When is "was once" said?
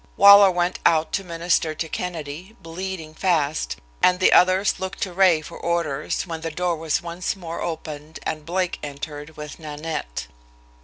6.75-7.35